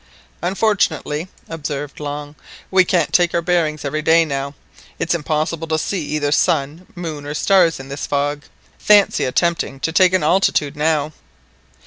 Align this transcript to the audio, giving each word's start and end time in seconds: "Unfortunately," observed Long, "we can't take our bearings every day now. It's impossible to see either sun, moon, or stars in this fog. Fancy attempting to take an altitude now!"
"Unfortunately," 0.41 1.27
observed 1.47 1.99
Long, 1.99 2.33
"we 2.71 2.83
can't 2.83 3.13
take 3.13 3.35
our 3.35 3.41
bearings 3.43 3.85
every 3.85 4.01
day 4.01 4.25
now. 4.25 4.55
It's 4.97 5.13
impossible 5.13 5.67
to 5.67 5.77
see 5.77 6.03
either 6.07 6.31
sun, 6.31 6.87
moon, 6.95 7.23
or 7.23 7.35
stars 7.35 7.79
in 7.79 7.87
this 7.89 8.07
fog. 8.07 8.41
Fancy 8.79 9.25
attempting 9.25 9.79
to 9.81 9.91
take 9.91 10.13
an 10.13 10.23
altitude 10.23 10.75
now!" 10.75 11.13